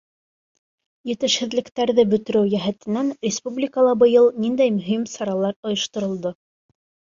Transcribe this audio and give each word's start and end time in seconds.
Етешһеҙлектәрҙе 1.09 2.05
бөтөрөү 2.13 2.49
йәһәтенән 2.55 3.13
республикала 3.27 3.93
быйыл 4.05 4.33
ниндәй 4.47 4.75
мөһим 4.81 5.07
саралар 5.15 5.57
ойошторолдо. 5.71 6.37